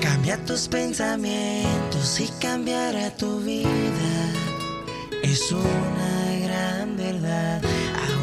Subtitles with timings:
[0.00, 4.32] Cambia tus pensamientos y cambiará tu vida.
[5.22, 7.62] Es una gran verdad.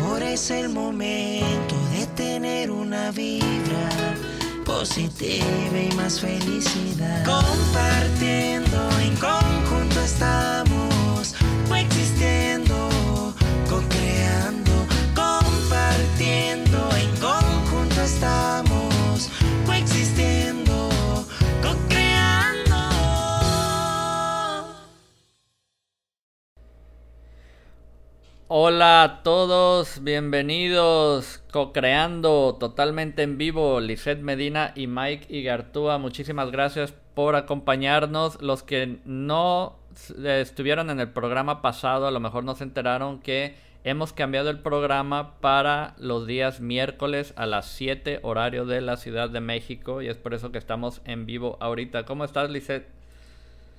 [0.01, 3.89] Ahora es el momento de tener una vibra
[4.65, 7.23] positiva y más felicidad.
[7.25, 11.35] Compartiendo en conjunto estamos
[11.67, 12.62] coexistiendo,
[28.55, 35.97] Hola a todos, bienvenidos co-creando totalmente en vivo Lisette Medina y Mike Igartúa.
[35.97, 38.39] Muchísimas gracias por acompañarnos.
[38.43, 39.79] Los que no
[40.23, 44.51] eh, estuvieron en el programa pasado, a lo mejor no se enteraron que hemos cambiado
[44.51, 50.03] el programa para los días miércoles a las 7 horario de la Ciudad de México
[50.03, 52.05] y es por eso que estamos en vivo ahorita.
[52.05, 53.02] ¿Cómo estás, Lisette?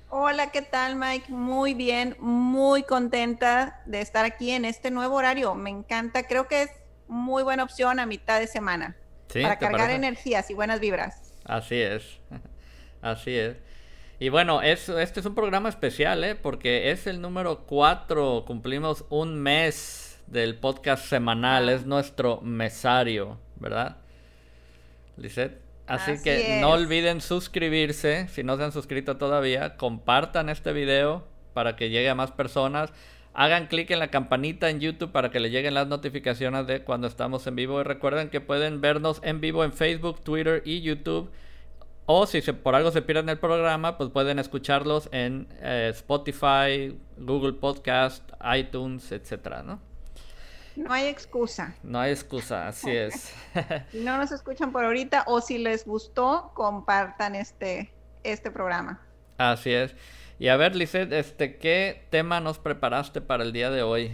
[0.09, 1.31] Hola, ¿qué tal Mike?
[1.31, 5.55] Muy bien, muy contenta de estar aquí en este nuevo horario.
[5.55, 6.71] Me encanta, creo que es
[7.07, 9.41] muy buena opción a mitad de semana ¿Sí?
[9.41, 9.95] para ¿Te cargar parece?
[9.95, 11.23] energías y buenas vibras.
[11.43, 12.21] Así es,
[13.01, 13.57] así es.
[14.19, 16.35] Y bueno, es, este es un programa especial, ¿eh?
[16.35, 23.97] Porque es el número 4, cumplimos un mes del podcast semanal, es nuestro mesario, ¿verdad?
[25.17, 25.64] Lisette.
[25.87, 31.27] Así, Así que no olviden suscribirse, si no se han suscrito todavía, compartan este video
[31.53, 32.91] para que llegue a más personas.
[33.33, 37.07] Hagan clic en la campanita en YouTube para que le lleguen las notificaciones de cuando
[37.07, 37.81] estamos en vivo.
[37.81, 41.29] Y recuerden que pueden vernos en vivo en Facebook, Twitter y YouTube.
[42.07, 46.97] O si se- por algo se pierden el programa, pues pueden escucharlos en eh, Spotify,
[47.17, 48.23] Google Podcast,
[48.55, 49.81] iTunes, etcétera, ¿no?
[50.75, 51.75] No hay excusa.
[51.83, 53.33] No hay excusa, así es.
[53.91, 59.01] Si no nos escuchan por ahorita o si les gustó, compartan este, este programa.
[59.37, 59.95] Así es.
[60.37, 64.13] Y a ver, Lisette, este, ¿qué tema nos preparaste para el día de hoy?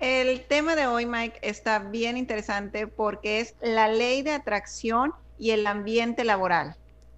[0.00, 5.52] El tema de hoy, Mike, está bien interesante porque es la ley de atracción y
[5.52, 6.76] el ambiente laboral.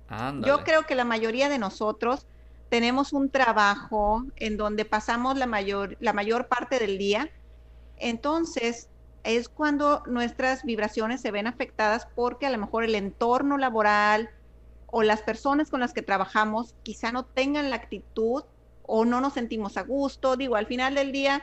[0.09, 0.53] Ándale.
[0.53, 2.27] Yo creo que la mayoría de nosotros
[2.69, 7.31] tenemos un trabajo en donde pasamos la mayor, la mayor parte del día.
[7.99, 8.89] Entonces,
[9.25, 14.31] es cuando nuestras vibraciones se ven afectadas porque a lo mejor el entorno laboral
[14.87, 18.45] o las personas con las que trabajamos quizá no tengan la actitud
[18.87, 20.37] o no nos sentimos a gusto.
[20.37, 21.43] Digo, al final del día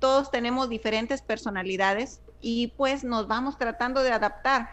[0.00, 4.70] todos tenemos diferentes personalidades y pues nos vamos tratando de adaptar.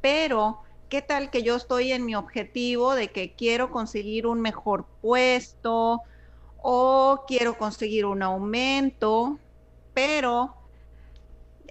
[0.00, 4.86] Pero, ¿qué tal que yo estoy en mi objetivo de que quiero conseguir un mejor
[5.00, 6.02] puesto
[6.58, 9.38] o quiero conseguir un aumento,
[9.94, 10.54] pero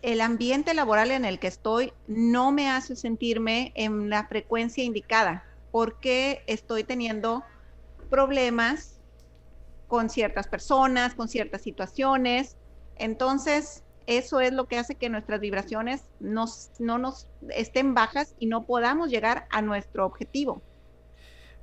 [0.02, 5.46] el ambiente laboral en el que estoy no me hace sentirme en la frecuencia indicada
[5.72, 7.44] porque estoy teniendo
[8.10, 9.00] problemas
[9.88, 12.58] con ciertas personas, con ciertas situaciones.
[12.96, 18.48] Entonces, eso es lo que hace que nuestras vibraciones nos, no nos estén bajas y
[18.48, 20.62] no podamos llegar a nuestro objetivo.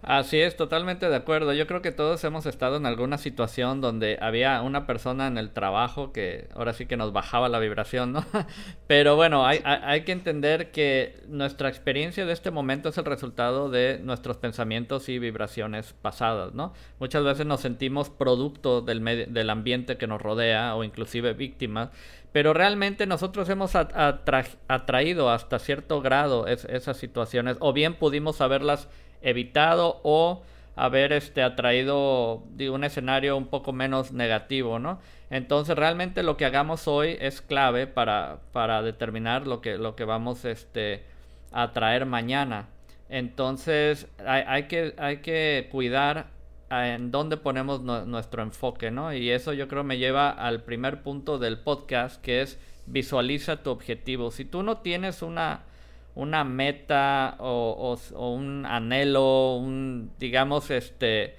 [0.00, 1.52] Así es, totalmente de acuerdo.
[1.52, 5.50] Yo creo que todos hemos estado en alguna situación donde había una persona en el
[5.50, 8.24] trabajo que ahora sí que nos bajaba la vibración, ¿no?
[8.86, 13.70] Pero bueno, hay, hay, que entender que nuestra experiencia de este momento es el resultado
[13.70, 16.72] de nuestros pensamientos y vibraciones pasadas, ¿no?
[17.00, 21.90] Muchas veces nos sentimos producto del, medio- del ambiente que nos rodea o inclusive víctimas,
[22.30, 27.94] pero realmente nosotros hemos at- atra- atraído hasta cierto grado es- esas situaciones o bien
[27.94, 28.88] pudimos haberlas
[29.22, 30.42] evitado o
[30.76, 35.00] haber este atraído digo, un escenario un poco menos negativo, ¿no?
[35.30, 40.04] Entonces realmente lo que hagamos hoy es clave para, para determinar lo que, lo que
[40.04, 41.04] vamos este,
[41.52, 42.68] a traer mañana.
[43.08, 46.26] Entonces hay, que, hay que cuidar
[46.70, 49.12] en dónde ponemos nu- nuestro enfoque, ¿no?
[49.12, 53.70] Y eso yo creo me lleva al primer punto del podcast, que es visualiza tu
[53.70, 54.30] objetivo.
[54.30, 55.62] Si tú no tienes una,
[56.18, 61.36] una meta o, un anhelo, un, digamos, este,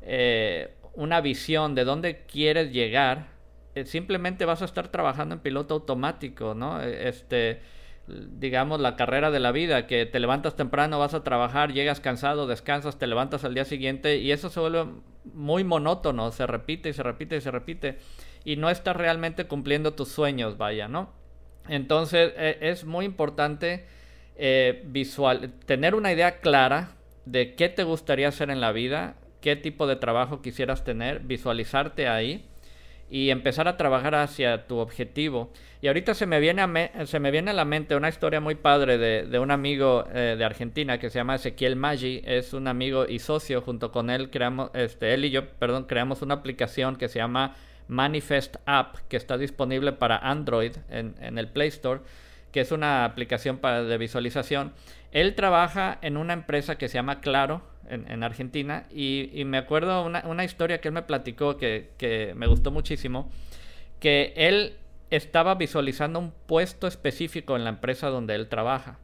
[0.00, 3.26] eh, una visión de dónde quieres llegar,
[3.74, 6.80] eh, simplemente vas a estar trabajando en piloto automático, ¿no?
[6.80, 7.62] Eh, Este,
[8.06, 12.46] digamos, la carrera de la vida, que te levantas temprano, vas a trabajar, llegas cansado,
[12.46, 14.86] descansas, te levantas al día siguiente y eso se vuelve
[15.34, 17.98] muy monótono, se repite y se repite y se repite
[18.44, 21.10] y no estás realmente cumpliendo tus sueños, vaya, ¿no?
[21.68, 23.86] Entonces eh, es muy importante
[24.36, 29.56] eh, visual, tener una idea clara de qué te gustaría hacer en la vida, qué
[29.56, 32.46] tipo de trabajo quisieras tener, visualizarte ahí
[33.12, 35.52] y empezar a trabajar hacia tu objetivo.
[35.82, 38.54] Y ahorita se me viene a, se me viene a la mente una historia muy
[38.54, 43.06] padre de, un amigo eh, de Argentina que se llama Ezequiel Maggi, es un amigo
[43.06, 47.08] y socio, junto con él creamos, este, él y yo, perdón, creamos una aplicación que
[47.08, 47.54] se llama
[47.86, 52.00] Manifest App, que está disponible para Android en, en el Play Store,
[52.52, 54.72] que es una aplicación para, de visualización.
[55.10, 58.86] Él trabaja en una empresa que se llama Claro, en, Argentina.
[58.90, 63.30] Y, me acuerdo una, una, historia que él me platicó que, me gustó muchísimo.
[64.00, 64.76] Que él
[65.10, 68.98] estaba visualizando un puesto específico en la empresa donde él trabaja.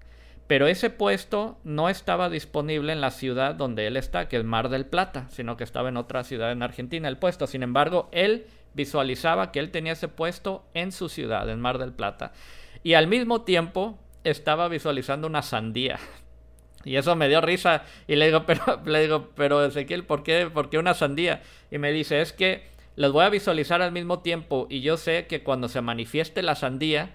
[0.47, 4.71] Pero ese puesto no estaba disponible en la ciudad donde él está, que es Mar
[4.71, 7.47] del Plata, sino que estaba en otra ciudad en Argentina el puesto.
[7.47, 11.93] Sin embargo, él visualizaba que él tenía ese puesto en su ciudad, en Mar del
[11.93, 12.33] Plata.
[12.88, 15.99] Y al mismo tiempo estaba visualizando una sandía.
[16.87, 17.82] Y eso me dio risa.
[18.06, 21.43] Y le digo, pero, le digo, pero Ezequiel, ¿por qué, ¿por qué una sandía?
[21.70, 22.62] Y me dice, es que
[22.96, 24.67] los voy a visualizar al mismo tiempo.
[24.70, 27.11] Y yo sé que cuando se manifieste la sandía,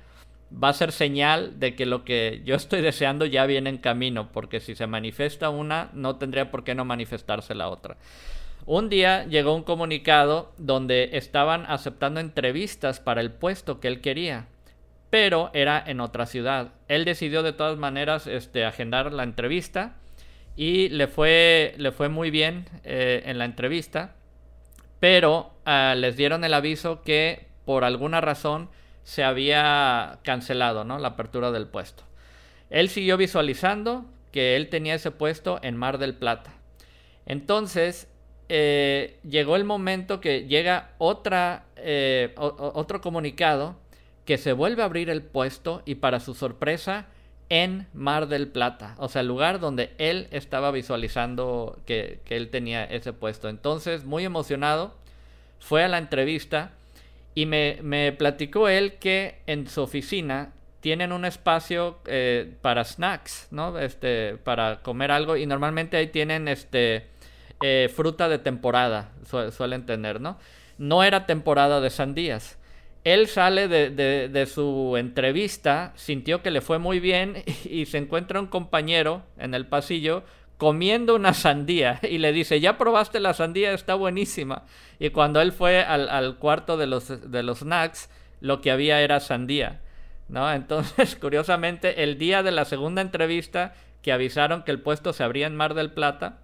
[0.54, 4.32] va a ser señal de que lo que yo estoy deseando ya viene en camino.
[4.32, 7.98] Porque si se manifiesta una, no tendría por qué no manifestarse la otra.
[8.68, 14.50] Un día llegó un comunicado donde estaban aceptando entrevistas para el puesto que él quería
[15.14, 16.72] pero era en otra ciudad.
[16.88, 19.94] Él decidió de todas maneras este, agendar la entrevista
[20.56, 24.16] y le fue, le fue muy bien eh, en la entrevista,
[25.00, 28.72] pero ah, les dieron el aviso que por alguna razón
[29.04, 30.98] se había cancelado ¿no?
[30.98, 32.04] la apertura del puesto.
[32.72, 36.56] Él siguió visualizando que él tenía ese puesto en Mar del Plata.
[37.28, 38.08] Entonces,
[38.50, 43.83] eh, llegó el momento que llega otra, eh, otro comunicado
[44.26, 47.08] que se vuelve a abrir el puesto y para su sorpresa
[47.50, 52.84] en Mar del Plata, o sea, el lugar donde él estaba visualizando que, él tenía
[52.86, 53.50] ese puesto.
[53.50, 54.96] Entonces, muy emocionado,
[55.60, 56.72] fue a la entrevista
[57.36, 63.48] y me, me platicó él que en su oficina tienen un espacio eh, para snacks,
[63.52, 63.78] ¿no?
[63.78, 67.08] Este, para comer algo y normalmente ahí tienen este,
[67.62, 69.12] eh, fruta de temporada,
[69.52, 70.38] suelen tener, ¿no?
[70.78, 72.58] No era temporada de sandías
[73.04, 78.48] él sale de, su entrevista, sintió que le fue muy bien y, se encuentra un
[78.48, 80.24] compañero en el pasillo
[80.58, 84.64] comiendo una sandía y le dice, ya probaste la sandía, está buenísima.
[85.00, 88.10] Y cuando él fue al, cuarto de los, de los snacks,
[88.40, 89.82] lo que había era sandía.
[90.30, 90.52] ¿no?
[90.54, 95.48] Entonces, curiosamente, el día de la segunda entrevista que avisaron que el puesto se abría
[95.48, 96.40] en Mar del Plata,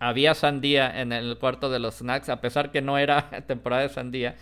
[0.00, 3.88] había sandía en el cuarto de los snacks, a pesar que no era temporada de
[3.88, 4.36] sandía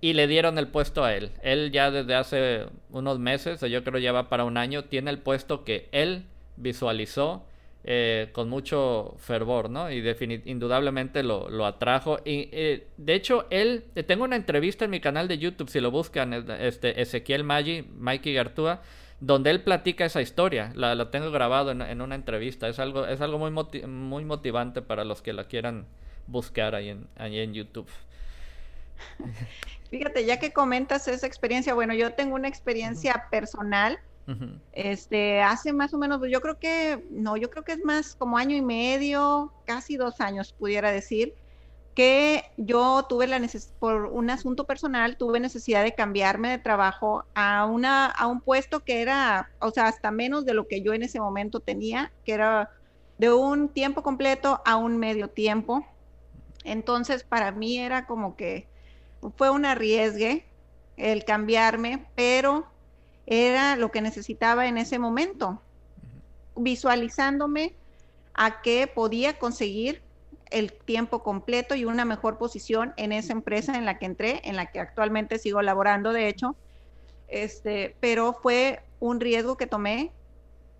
[0.00, 1.32] y le dieron el puesto a él.
[1.42, 5.10] Él ya desde hace unos meses, o yo creo ya va para un año, tiene
[5.10, 6.24] el puesto que él
[6.56, 7.44] visualizó
[7.88, 9.92] eh, con mucho fervor, ¿no?
[9.92, 10.02] Y
[10.46, 12.18] indudablemente lo, lo, atrajo.
[12.24, 15.78] Y eh, de hecho, él, eh, tengo una entrevista en mi canal de YouTube, si
[15.78, 18.82] lo buscan, este, Ezequiel Maggi, Mikey Gartúa,
[19.20, 20.72] donde él platica esa historia.
[20.74, 22.66] La, la tengo grabado en, una entrevista.
[22.66, 23.52] Es algo, es algo muy,
[23.86, 25.86] muy motivante para los que la quieran
[26.26, 27.86] buscar ahí en, ahí en YouTube.
[29.90, 33.98] Fíjate, ya que comentas esa experiencia, bueno, yo tengo una experiencia personal.
[34.72, 38.36] Este, hace más o menos, yo creo que, no, yo creo que es más como
[38.38, 41.34] año y medio, casi dos años, pudiera decir,
[41.94, 47.24] que yo tuve la necesidad, por un asunto personal, tuve necesidad de cambiarme de trabajo
[47.34, 50.92] a, una, a un puesto que era, o sea, hasta menos de lo que yo
[50.92, 52.68] en ese momento tenía, que era
[53.18, 55.86] de un tiempo completo a un medio tiempo.
[56.64, 58.68] Entonces, para mí era como que
[59.36, 60.46] fue un arriesgue
[60.96, 62.66] el cambiarme, pero
[63.26, 65.60] era lo que necesitaba en ese momento,
[66.54, 67.74] visualizándome
[68.34, 70.02] a que podía conseguir
[70.50, 74.56] el tiempo completo y una mejor posición en esa empresa en la que entré, en
[74.56, 76.56] la que actualmente sigo laborando, de hecho.
[77.28, 80.12] Este, pero fue un riesgo que tomé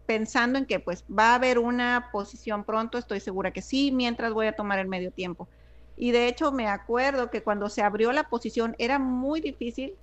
[0.07, 4.33] pensando en que pues va a haber una posición pronto, estoy segura que sí, mientras
[4.33, 5.49] voy a tomar el medio tiempo.
[5.97, 9.95] Y de hecho me acuerdo que cuando se abrió la posición era muy difícil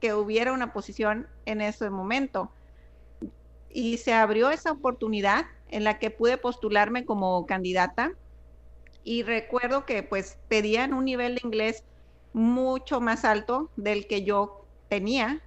[0.00, 2.50] que hubiera una posición en ese momento.
[3.70, 8.12] Y se abrió esa oportunidad en la que pude postularme como candidata.
[9.02, 11.84] Y recuerdo que pues pedían un nivel de inglés
[12.32, 15.40] mucho más alto del que yo tenía.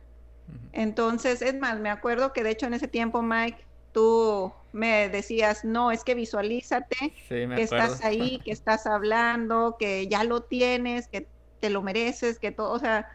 [0.73, 5.65] Entonces, es más, me acuerdo que de hecho en ese tiempo, Mike, tú me decías,
[5.65, 11.27] no, es que visualízate, que estás ahí, que estás hablando, que ya lo tienes, que
[11.60, 13.07] te lo mereces, que todo, o sea,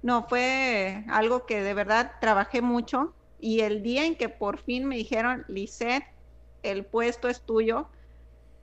[0.00, 4.86] no, fue algo que de verdad trabajé mucho y el día en que por fin
[4.86, 6.04] me dijeron, Lisette,
[6.62, 7.90] el puesto es tuyo,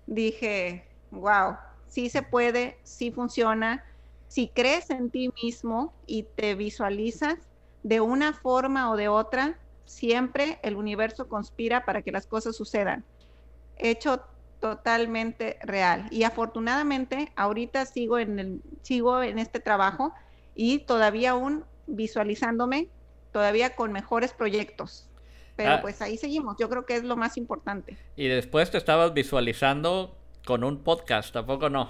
[0.08, 1.56] dije, wow,
[1.88, 3.86] sí se puede, sí funciona,
[4.28, 7.38] si crees en ti mismo y te visualizas
[7.84, 13.04] de una forma o de otra, siempre el universo conspira para que las cosas sucedan.
[13.78, 14.22] Hecho
[14.60, 16.08] totalmente real.
[16.12, 20.14] Y afortunadamente, ahorita sigo en, el, sigo en este trabajo
[20.54, 22.90] y todavía aún visualizándome,
[23.32, 25.10] todavía con mejores proyectos.
[25.56, 25.82] Pero Ah.
[25.82, 26.56] pues ahí seguimos.
[26.60, 27.98] Yo creo que es lo más importante.
[28.16, 30.16] Y después te estabas visualizando
[30.46, 31.90] con un podcast, ¿tampoco no?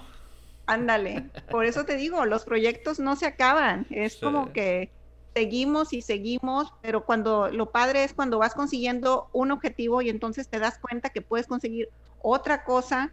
[0.66, 1.26] Ándale.
[1.50, 3.86] Por eso te digo, los proyectos no se acaban.
[3.90, 4.20] Es Sí.
[4.22, 4.90] como que
[5.34, 10.48] seguimos y seguimos, pero cuando lo padre es cuando vas consiguiendo un objetivo y entonces
[10.48, 11.88] te das cuenta que puedes conseguir
[12.22, 13.12] otra cosa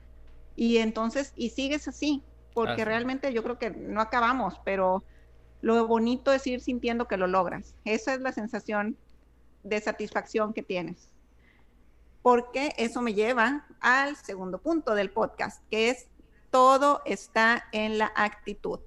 [0.56, 5.04] y entonces y sigues así, porque realmente yo creo que no acabamos, pero
[5.62, 7.76] lo bonito es ir sintiendo que lo logras.
[7.86, 8.98] Esa es la sensación
[9.64, 11.10] de satisfacción que tienes.
[12.22, 16.08] Porque eso me lleva al segundo punto del podcast, que es
[16.50, 18.80] todo está en la actitud.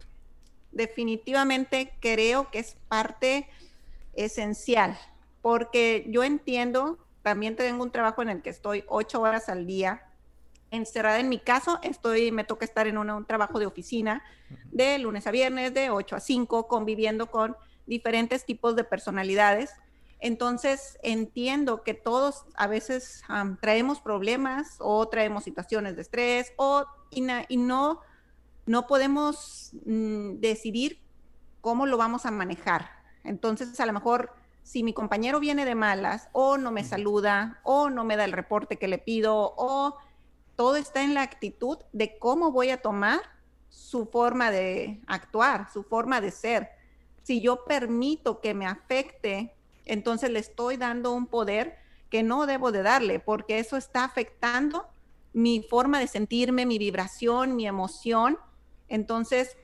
[0.72, 3.48] Definitivamente creo que es parte
[4.14, 4.98] esencial,
[5.42, 10.02] porque yo entiendo, también tengo un trabajo en el que estoy ocho horas al día
[10.70, 14.22] encerrada en mi caso, estoy, me toca estar en una- un trabajo de oficina
[14.70, 19.72] de lunes a viernes, de 8 a 5, conviviendo con diferentes tipos de personalidades.
[20.20, 23.22] Entonces, entiendo que todos a veces
[23.60, 28.00] traemos problemas o traemos situaciones de estrés o, y, y no,
[28.70, 31.00] no podemos mm, decidir
[31.60, 32.88] cómo lo vamos a manejar.
[33.24, 37.90] Entonces, a lo mejor, si mi compañero viene de malas o no me saluda o
[37.90, 39.96] no me da el reporte que le pido o
[40.54, 43.18] todo está en la actitud de cómo voy a tomar
[43.70, 46.68] su forma de actuar, su forma de ser.
[47.24, 49.52] Si yo permito que me afecte,
[49.84, 51.76] entonces le estoy dando un poder
[52.08, 54.86] que no debo de darle, porque eso está afectando
[55.32, 58.38] mi forma de sentirme, mi vibración, mi emoción.
[58.90, 59.56] Entonces,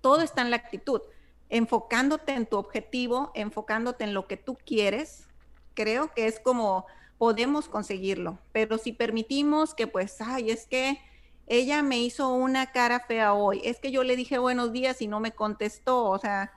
[0.00, 1.00] todo está en la actitud.
[1.48, 5.28] Enfocándote en tu objetivo, enfocándote en lo que tú quieres,
[5.74, 6.86] creo que es como
[7.18, 8.40] podemos conseguirlo.
[8.50, 10.98] Pero si permitimos que, pues, ay, es que
[11.46, 15.06] ella me hizo una cara fea hoy, es que yo le dije buenos días y
[15.06, 16.52] no me contestó, o sea,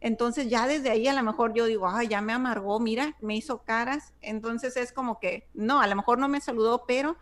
[0.00, 3.34] entonces ya desde ahí a lo mejor yo digo, ay, ya me amargó, mira, me
[3.34, 7.16] hizo caras, entonces es como que, no, a lo mejor no me saludó, pero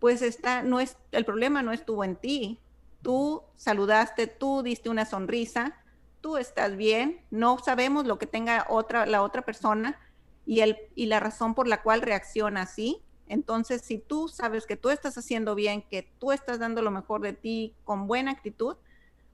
[0.00, 2.58] pues está, no es, el problema no estuvo en ti,
[3.06, 5.76] tú saludaste, tú diste una sonrisa,
[6.20, 9.96] tú estás bien, no sabemos lo que tenga otra, la otra persona
[10.44, 13.00] y, el, y la razón por la cual reacciona así.
[13.28, 17.20] Entonces, si tú sabes que tú estás haciendo bien, que tú estás dando lo mejor
[17.20, 18.74] de ti con buena actitud,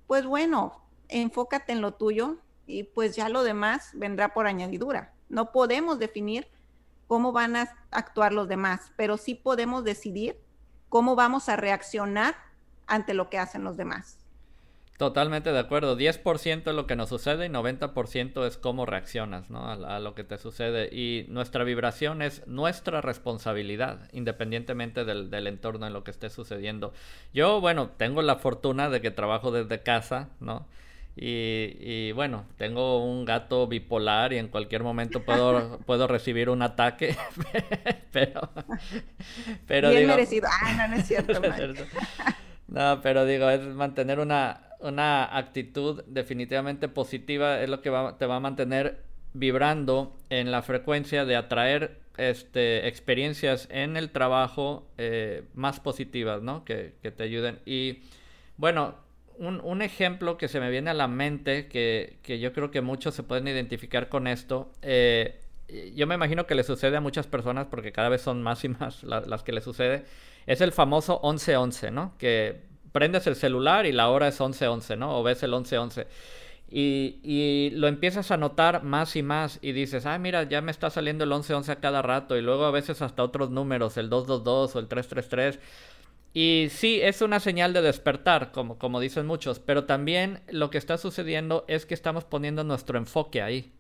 [0.07, 2.37] pues bueno, enfócate en lo tuyo
[2.67, 5.15] y pues ya lo demás vendrá por añadidura.
[5.31, 6.47] No podemos definir
[7.07, 10.39] cómo van a actuar los demás, pero sí podemos decidir
[10.91, 12.52] cómo vamos a reaccionar
[12.87, 14.19] ante lo que hacen los demás.
[15.03, 15.99] Totalmente de acuerdo.
[15.99, 19.67] 10% es lo que nos sucede y 90% es cómo reaccionas ¿no?
[19.67, 20.95] a, a, lo que te sucede.
[20.95, 26.93] Y nuestra vibración es nuestra responsabilidad, independientemente del, del, entorno en lo que esté sucediendo.
[27.35, 30.69] Yo, bueno, tengo la fortuna de que trabajo desde casa, ¿no?
[31.17, 36.63] Y, y bueno, tengo un gato bipolar y en cualquier momento puedo, puedo recibir un
[36.63, 37.17] ataque,
[38.13, 38.51] pero...
[39.67, 40.49] pero Bien digo, merecido.
[40.49, 41.41] Ah, no, no es cierto.
[42.69, 48.27] no, pero digo, es mantener una, una actitud definitivamente positiva es lo que va, te
[48.27, 49.03] va a mantener
[49.35, 56.65] vibrando en la frecuencia de atraer este, experiencias en el trabajo eh, más positivas, ¿no?
[56.65, 57.61] Que, que, te ayuden.
[57.65, 58.01] Y
[58.59, 58.97] bueno,
[59.39, 62.83] un, un, ejemplo que se me viene a la mente, que, que, yo creo que
[62.83, 65.41] muchos se pueden identificar con esto, eh,
[65.95, 68.69] yo me imagino que le sucede a muchas personas porque cada vez son más y
[68.69, 70.05] más la, las que le sucede,
[70.47, 72.15] es el famoso 1111, ¿no?
[72.19, 75.19] Que prendes el celular y la hora es 1111, ¿no?
[75.19, 76.07] O ves el 1111.
[76.75, 80.71] Y, y, lo empiezas a notar más y más y dices, ah, mira, ya me
[80.71, 84.09] está saliendo el 1111 a cada rato y luego a veces hasta otros números, el
[84.09, 85.59] 222 o el 333.
[86.35, 90.79] Y sí, es una señal de despertar, como, como dicen muchos, pero también lo que
[90.79, 93.71] está sucediendo es que estamos poniendo nuestro enfoque ahí.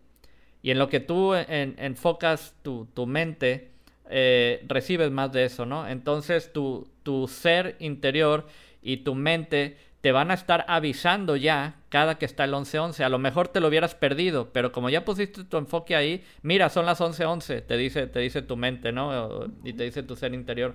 [0.61, 3.72] Y en lo que tú en, enfocas tu, tu mente,
[4.12, 5.88] eh, recibes más de eso, ¿no?
[5.88, 8.47] Entonces tu, tu ser interior
[8.83, 13.04] y tu mente te van a estar avisando ya cada que está el 11-11.
[13.04, 16.69] A lo mejor te lo hubieras perdido, pero como ya pusiste tu enfoque ahí, mira,
[16.69, 19.47] son las 11-11, te dice, te dice tu mente, ¿no?
[19.64, 20.75] Y te dice tu ser interior.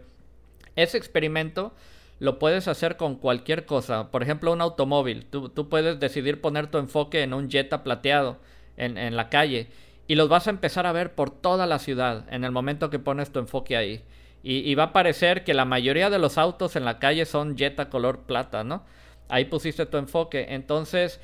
[0.75, 1.73] Ese experimento
[2.19, 4.09] lo puedes hacer con cualquier cosa.
[4.11, 5.25] Por ejemplo, un automóvil.
[5.25, 8.39] Tú, tú puedes decidir poner tu enfoque en un Jetta plateado
[8.77, 9.67] en, en la calle
[10.07, 12.99] y los vas a empezar a ver por toda la ciudad en el momento que
[12.99, 14.03] pones tu enfoque ahí.
[14.43, 17.89] Y, va a parecer que la mayoría de los autos en la calle son Jetta
[17.89, 18.85] color plata, ¿no?
[19.27, 20.45] Ahí pusiste tu enfoque.
[20.49, 21.19] Entonces,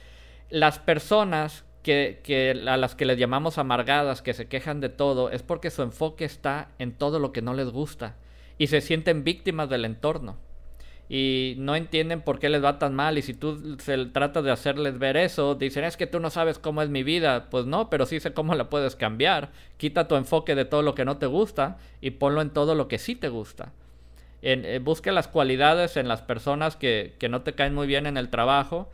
[0.49, 5.29] las personas que, que, a las que les llamamos amargadas, que se quejan de todo,
[5.29, 8.17] es porque su enfoque está en todo lo que no les gusta
[8.57, 10.37] y se sienten víctimas del entorno
[11.15, 14.49] y no entienden por qué les va tan mal y si tú se tratas de
[14.49, 17.87] hacerles ver eso, dicen es que tú no sabes cómo es mi vida, pues no,
[17.91, 19.51] pero sí sé cómo la puedes cambiar.
[19.77, 22.87] Quita tu enfoque de todo lo que no te gusta y ponlo en todo lo
[22.87, 23.73] que sí te gusta.
[24.41, 28.07] En, eh, busque las cualidades en las personas que, que, no te caen muy bien
[28.07, 28.89] en el trabajo.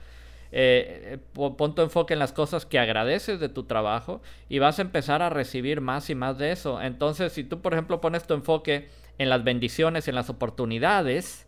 [0.51, 4.79] Eh, eh pon tu enfoque en las cosas que agradeces de tu trabajo y vas
[4.79, 6.81] a empezar a recibir más y más de eso.
[6.81, 11.45] Entonces, si tú, por ejemplo, pones tu enfoque en las bendiciones, en las oportunidades,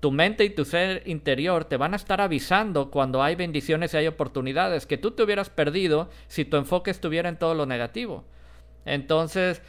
[0.00, 3.96] tu mente y tu ser interior te van a estar avisando cuando hay bendiciones y
[3.96, 8.24] hay oportunidades que tú te hubieras perdido si tu enfoque estuviera en todo lo negativo.
[8.84, 9.62] Entonces,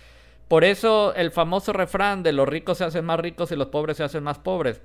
[0.48, 3.98] por eso el famoso refrán de los ricos se hacen más ricos y los pobres
[3.98, 4.82] se hacen más pobres.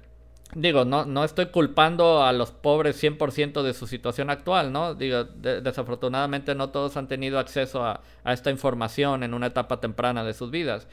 [0.54, 4.94] Digo, no, no estoy culpando a los pobres 100% de su situación actual, ¿no?
[4.94, 10.24] Digo, desafortunadamente no todos han tenido acceso a, a esta información en una etapa temprana
[10.24, 10.88] de sus vidas.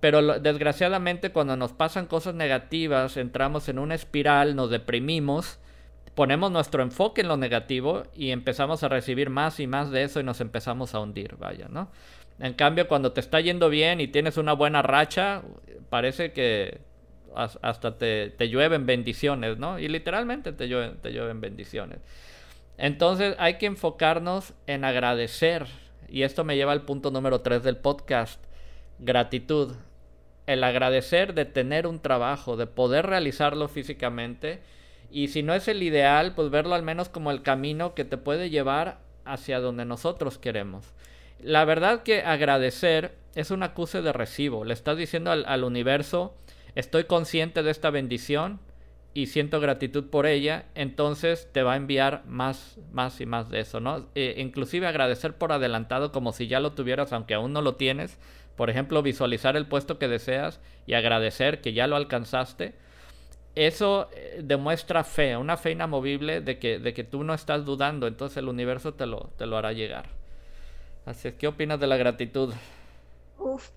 [0.00, 5.58] Pero desgraciadamente cuando nos pasan cosas negativas, entramos en una espiral, nos deprimimos,
[6.14, 10.20] ponemos nuestro enfoque en lo negativo y empezamos a recibir más y más de eso
[10.20, 11.90] y nos empezamos a hundir, vaya, ¿no?
[12.38, 15.42] En cambio, cuando te está yendo bien y tienes una buena racha,
[15.88, 16.80] parece que
[17.34, 19.78] hasta te, te llueven bendiciones, ¿no?
[19.78, 22.00] Y literalmente te llueven, te llueven bendiciones.
[22.78, 25.66] Entonces hay que enfocarnos en agradecer.
[26.08, 28.42] Y esto me lleva al punto número 3 del podcast.
[28.98, 29.74] Gratitud
[30.46, 34.60] el agradecer de tener un trabajo, de poder realizarlo físicamente
[35.10, 38.16] y si no es el ideal, pues verlo al menos como el camino que te
[38.16, 40.94] puede llevar hacia donde nosotros queremos.
[41.40, 44.64] La verdad que agradecer es un acuse de recibo.
[44.64, 46.34] Le estás diciendo al, universo,
[46.74, 48.60] estoy consciente de esta bendición
[49.14, 53.60] y siento gratitud por ella, entonces te va a enviar más, más y más de
[53.60, 54.08] eso, ¿no?
[54.14, 58.18] E, inclusive agradecer por adelantado como si ya lo tuvieras, aunque aún no lo tienes,
[58.56, 62.74] por ejemplo, visualizar el puesto que deseas y agradecer que ya lo alcanzaste.
[63.54, 68.06] Eso eh, demuestra fe, una fe inamovible de que, de que tú no estás dudando,
[68.06, 70.06] entonces el universo te lo, te lo hará llegar.
[71.06, 72.52] Así es, ¿qué opinas de la gratitud?
[73.38, 73.70] Uf,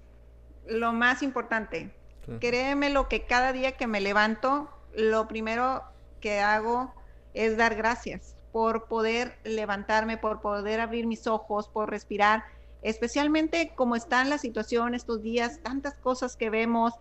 [0.67, 1.91] lo más importante.
[2.39, 5.83] Créeme lo que cada día que me levanto, lo primero
[6.21, 6.93] que hago
[7.33, 12.43] es dar gracias por poder levantarme, por poder abrir mis ojos, por respirar
[12.81, 16.93] especialmente como está la situación estos días, tantas cosas que vemos.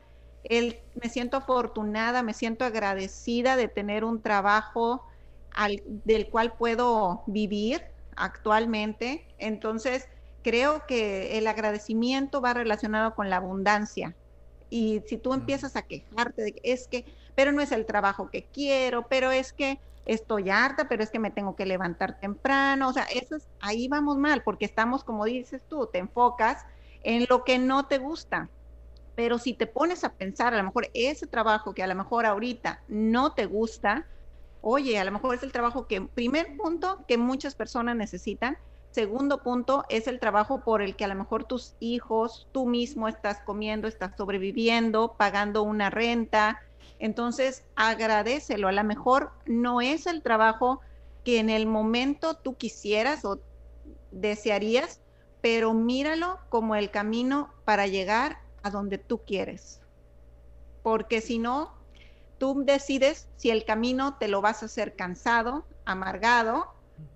[0.45, 5.05] El, me siento afortunada, me siento agradecida de tener un trabajo
[5.53, 7.83] al, del cual puedo vivir
[8.17, 9.27] actualmente.
[9.39, 10.09] Entonces,
[10.43, 14.15] creo que el agradecimiento va relacionado con la abundancia.
[14.71, 18.29] Y si tú empiezas a quejarte de que es que, pero no es el trabajo
[18.31, 22.89] que quiero, pero es que estoy harta, pero es que me tengo que levantar temprano,
[22.89, 26.65] o sea, eso es, ahí vamos mal, porque estamos, como dices tú, te enfocas
[27.03, 28.49] en lo que no te gusta.
[29.15, 32.25] Pero si te pones a pensar, a lo mejor ese trabajo que a lo mejor
[32.25, 34.07] ahorita no te gusta,
[34.63, 38.57] oye, a lo mejor es el trabajo que, primer punto, que muchas personas necesitan.
[38.91, 43.09] Segundo punto, es el trabajo por el que a lo mejor tus hijos, tú mismo
[43.09, 46.61] estás comiendo, estás sobreviviendo, pagando una renta,
[46.99, 48.69] entonces, agradecelo.
[48.69, 50.81] A lo mejor no es el trabajo
[51.25, 53.41] que en el momento tú quisieras o
[54.11, 55.01] desearías,
[55.41, 59.81] pero míralo como el camino para llegar a donde tú quieres.
[60.83, 61.75] Porque si no,
[62.39, 66.67] tú decides si el camino te lo vas a hacer cansado, amargado,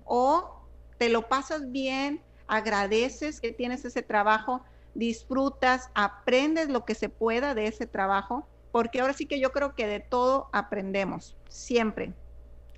[0.04, 0.62] o
[0.98, 4.62] te lo pasas bien, agradeces que tienes ese trabajo,
[4.94, 9.74] disfrutas, aprendes lo que se pueda de ese trabajo porque ahora sí que yo creo
[9.74, 12.12] que de todo aprendemos, siempre.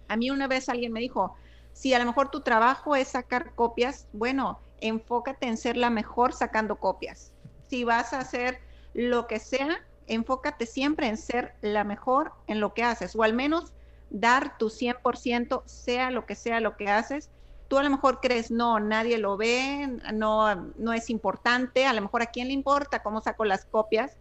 [0.09, 1.35] A mí una vez alguien me dijo,
[1.73, 6.33] si a lo mejor tu trabajo es sacar copias, bueno, enfócate en ser la mejor
[6.33, 7.33] sacando copias.
[7.69, 8.61] Si vas a hacer
[8.93, 13.33] lo que sea, enfócate siempre en ser la mejor en lo que haces, o al
[13.33, 13.73] menos
[14.11, 17.31] dar tu 100%, sea lo que sea lo que haces.
[17.69, 22.03] Tú a lo mejor crees, no, nadie lo ve, no, no es importante, a lo
[22.03, 24.17] mejor a quién le importa cómo saco las copias,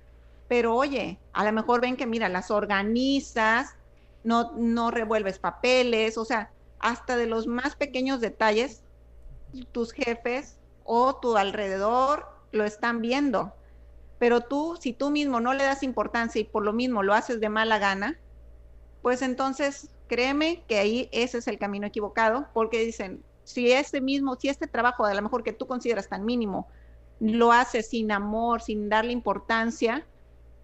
[0.53, 3.75] pero oye, a lo mejor ven que, mira, las organizas,
[4.23, 8.83] no, no revuelves papeles, o sea, hasta de los más pequeños detalles,
[9.71, 13.55] tus jefes o tu alrededor lo están viendo.
[14.19, 17.39] Pero tú, si tú mismo no le das importancia y por lo mismo lo haces
[17.39, 18.19] de mala gana,
[19.01, 24.35] pues entonces créeme que ahí ese es el camino equivocado, porque dicen, si este mismo,
[24.35, 26.67] si este trabajo a lo mejor que tú consideras tan mínimo,
[27.19, 30.05] lo haces sin amor, sin darle importancia,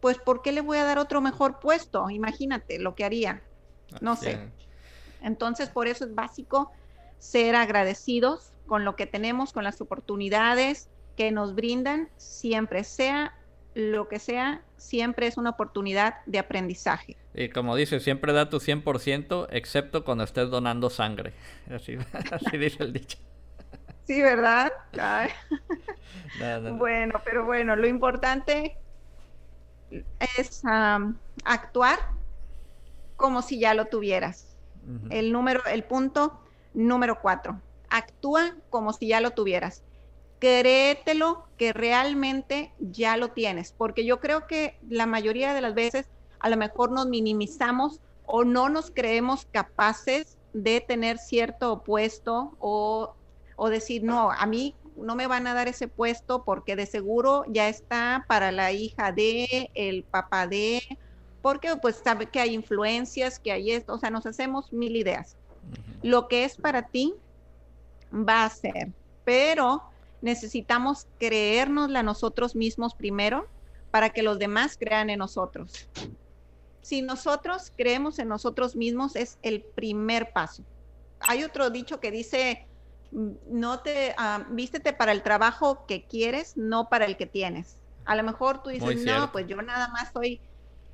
[0.02, 2.10] pues ¿por qué le voy a dar otro mejor puesto?
[2.10, 3.42] Imagínate lo que haría.
[4.02, 4.40] No sé.
[5.22, 6.72] Entonces, por eso es básico
[7.18, 13.34] ser agradecidos con lo que tenemos, con las oportunidades que nos brindan, siempre sea
[13.74, 17.18] lo que sea, siempre es una oportunidad de aprendizaje.
[17.34, 21.34] Y como dice, siempre da tu 100%, excepto cuando estés donando sangre.
[21.70, 21.98] Así,
[22.32, 23.18] así dice el dicho.
[24.06, 24.72] Sí, ¿verdad?
[26.78, 28.78] Bueno, pero bueno, lo importante
[30.38, 30.62] es
[31.44, 32.00] actuar
[33.16, 34.56] como si ya lo tuvieras.
[35.10, 36.40] El número, el punto
[36.74, 37.62] número cuatro.
[37.90, 39.84] Actúa como si ya lo tuvieras.
[40.40, 46.08] Créetelo que realmente ya lo tienes, porque yo creo que la mayoría de las veces
[46.40, 53.14] a lo mejor nos minimizamos o no nos creemos capaces de tener cierto puesto o,
[53.58, 57.44] o decir, no, a mí no me van a dar ese puesto porque de seguro
[57.48, 60.82] ya está para la hija de, el papá de,
[61.42, 65.36] porque pues sabe que hay influencias, que hay esto, o sea, nos hacemos mil ideas.
[66.02, 67.14] Lo que es para ti
[68.12, 68.92] va a ser,
[69.24, 69.84] pero
[70.22, 73.48] necesitamos creérnosla nosotros mismos primero
[73.92, 75.88] para que los demás crean en nosotros.
[76.82, 80.64] Si nosotros creemos en nosotros mismos es el primer paso.
[81.22, 82.66] Hay otro dicho que dice,
[83.12, 87.78] no te uh, vístete para el trabajo que quieres, no para el que tienes.
[88.06, 90.42] A lo mejor tú dices, no, pues yo nada más soy,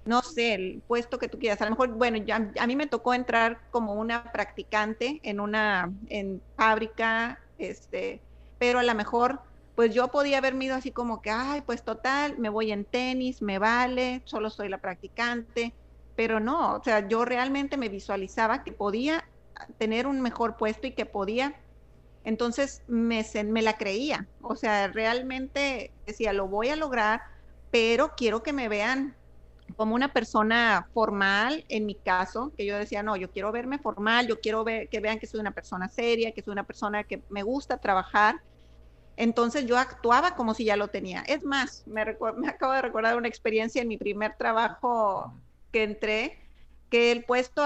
[0.06, 1.62] no sé, el puesto que tú quieras.
[1.62, 5.92] A lo mejor, bueno, ya, a mí me tocó entrar como una practicante en una
[6.10, 8.22] en fábrica, este,
[8.58, 9.40] pero a lo mejor,
[9.76, 13.42] pues yo podía haberme ido así como que, ay, pues total, me voy en tenis,
[13.42, 15.74] me vale, solo soy la practicante,
[16.16, 19.26] pero no, o sea, yo realmente me visualizaba que podía
[19.78, 21.56] tener un mejor puesto y que podía
[22.26, 23.24] entonces me,
[23.62, 27.22] la creía, o sea, realmente decía, lo voy a lograr,
[27.70, 29.16] pero quiero que me vean
[29.76, 34.28] como una persona formal, en mi caso, que yo decía, no, yo quiero verme formal,
[34.28, 37.24] yo quiero ver, que vean que soy una persona seria, que soy una persona que
[37.30, 38.36] me gusta trabajar.
[39.16, 41.24] Entonces yo actuaba como si ya lo tenía.
[41.28, 42.02] Es más, me
[42.50, 45.32] acabo de recordar una experiencia en mi primer trabajo
[45.72, 46.45] que entré,
[46.96, 47.64] el puesto,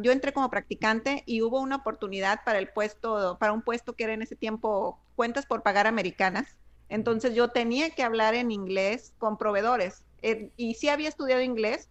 [0.00, 4.04] yo entré como practicante y hubo una oportunidad para el puesto, para un puesto que
[4.04, 6.56] era en ese tiempo cuentas por pagar americanas.
[6.88, 10.04] Entonces yo tenía que hablar en inglés con proveedores.
[10.22, 11.88] Eh, y sí había estudiado inglés,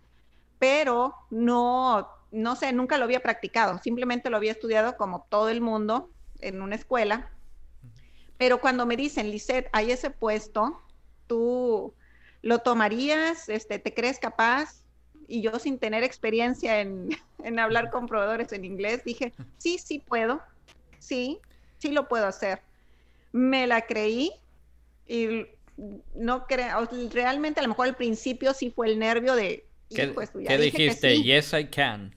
[0.60, 3.80] pero no, no sé, nunca lo había practicado.
[3.80, 7.32] Simplemente lo había estudiado como todo el mundo en una escuela.
[8.38, 10.82] Pero cuando me dicen, Lisette, hay ese puesto,
[11.28, 11.94] tú
[12.42, 14.81] lo tomarías, este, te crees capaz,
[15.32, 20.42] y yo sin tener experiencia en, hablar con proveedores en inglés, dije, sí, sí puedo,
[21.00, 21.40] sí,
[21.78, 22.62] sí lo puedo hacer.
[23.32, 24.32] Me la creí
[25.08, 25.46] y
[26.16, 29.66] no creo, realmente a lo mejor al principio sí fue el nervio de...
[29.90, 30.14] ¿Qué,
[30.48, 31.22] ¿qué dijiste?
[31.22, 32.16] Yes, I can.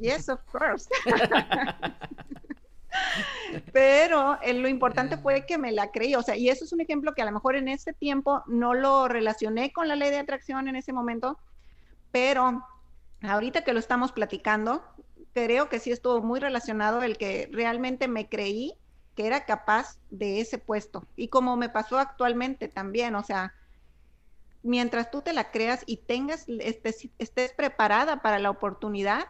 [0.00, 0.88] Yes, of course.
[3.72, 6.80] Pero eh, lo importante fue que me la creí, o sea, y eso es un
[6.80, 10.18] ejemplo que a lo mejor en ese tiempo no lo relacioné con la ley de
[10.18, 11.38] atracción en ese momento,
[12.12, 12.64] pero
[13.22, 14.82] ahorita que lo estamos platicando,
[15.32, 18.74] creo que sí estuvo muy relacionado el que realmente me creí
[19.14, 21.06] que era capaz de ese puesto.
[21.16, 23.54] Y como me pasó actualmente también, o sea,
[24.62, 29.26] mientras tú te la creas y tengas, estés, estés preparada para la oportunidad,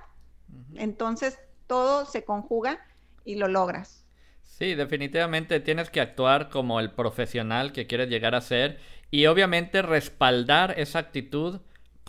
[0.74, 2.84] entonces todo se conjuga
[3.24, 4.04] y lo logras.
[4.42, 8.78] Sí, definitivamente tienes que actuar como el profesional que quieres llegar a ser
[9.10, 11.60] y obviamente respaldar esa actitud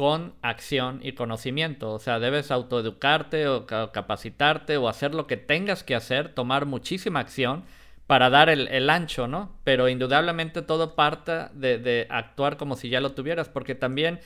[0.01, 1.93] con acción y conocimiento.
[1.93, 7.19] O sea, debes autoeducarte o capacitarte o hacer lo que tengas que hacer, tomar muchísima
[7.19, 7.65] acción
[8.07, 9.55] para dar el, ancho, ¿no?
[9.63, 14.19] Pero indudablemente todo parte de, de, actuar como si ya lo tuvieras, porque también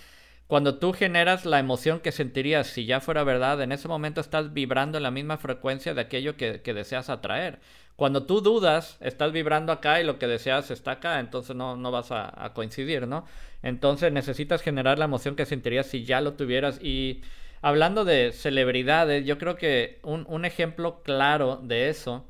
[0.48, 4.54] cuando tú generas la emoción que sentirías si ya fuera verdad, en ese momento estás
[4.54, 7.60] vibrando en la misma frecuencia de aquello que, que deseas atraer.
[7.96, 11.92] Cuando tú dudas, estás vibrando acá y lo que deseas está acá, entonces no, no
[11.92, 13.26] vas a, coincidir, ¿no?
[13.64, 16.80] Entonces necesitas generar la emoción que sentirías si ya lo tuvieras.
[16.82, 17.24] Y
[17.62, 22.26] hablando de celebridades, yo creo que un, un ejemplo claro de eso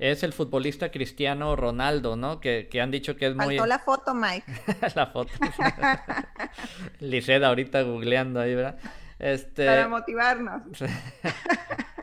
[0.00, 2.40] es el futbolista cristiano Ronaldo, ¿no?
[2.40, 3.58] Que, que han dicho que es muy...
[3.58, 4.44] Faltó la foto, Mike.
[4.94, 5.30] la foto.
[7.00, 8.78] Liseda ahorita googleando ahí, ¿verdad?
[9.18, 9.66] Este...
[9.66, 10.62] Para motivarnos.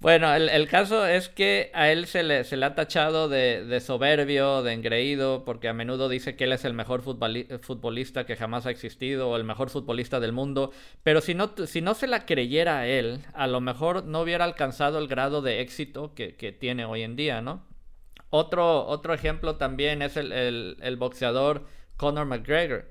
[0.00, 4.62] Bueno, el, caso es que a él se le, se le ha tachado de, soberbio,
[4.62, 8.70] de engreído, porque a menudo dice que él es el mejor futbolista que jamás ha
[8.70, 10.70] existido o el mejor futbolista del mundo.
[11.02, 14.44] Pero si no, si no se la creyera a él, a lo mejor no hubiera
[14.44, 17.66] alcanzado el grado de éxito que, tiene hoy en día, ¿no?
[18.30, 21.64] Otro, otro ejemplo también es el, el boxeador
[21.96, 22.88] Conor McGregor,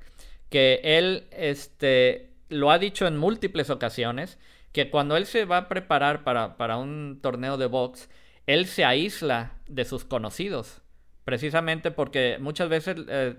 [0.49, 4.37] que él este, lo ha dicho en múltiples ocasiones
[4.71, 8.09] que cuando él se va a preparar para, para un torneo de box,
[8.45, 10.81] él se aísla de sus conocidos.
[11.23, 13.35] Precisamente porque muchas veces eh,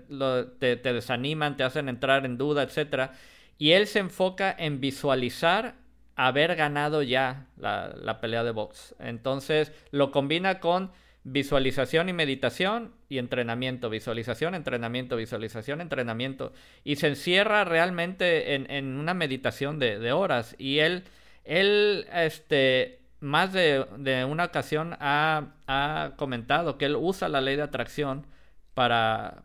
[0.59, 3.11] te, desaniman, te hacen entrar en duda, etc.
[3.57, 5.75] Y él se enfoca en visualizar
[6.15, 8.95] haber ganado ya la, la pelea de box.
[8.99, 10.91] Entonces lo combina con
[11.23, 16.53] visualización y meditación y entrenamiento, visualización, entrenamiento, visualización, entrenamiento.
[16.83, 20.55] Y se encierra realmente en, una meditación de, horas.
[20.57, 21.03] Y él,
[21.49, 23.85] él, este, más de,
[24.29, 28.25] una ocasión ha, comentado que él usa la ley de atracción
[28.73, 29.43] para,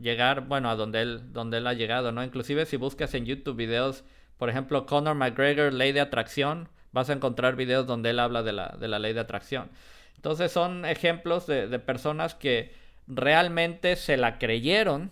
[0.00, 2.22] llegar, bueno, a donde él, donde él ha llegado, ¿no?
[2.22, 4.04] Inclusive si buscas en YouTube videos,
[4.38, 8.52] por ejemplo, Conor McGregor, ley de atracción, vas a encontrar videos donde él habla de
[8.52, 9.70] la, de la ley de atracción.
[10.16, 12.74] Entonces son ejemplos de, personas que
[13.06, 15.10] realmente se la creyeron,